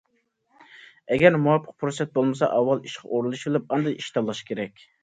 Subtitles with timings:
[1.15, 4.89] ئەگەر مۇۋاپىق پۇرسەت بولمىسا، ئاۋۋال ئىشقا ئورۇنلىشىۋېلىپ ئاندىن ئىش تاللاش كېرەك.